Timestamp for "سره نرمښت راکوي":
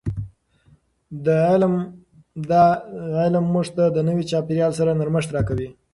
4.79-5.69